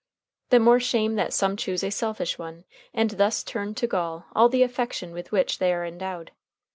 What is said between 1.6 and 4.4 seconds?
a selfish one, and thus turn to gall